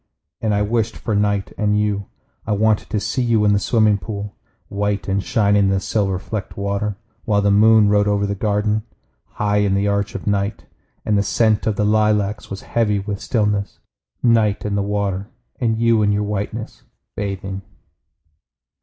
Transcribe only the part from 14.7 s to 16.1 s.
the water, and you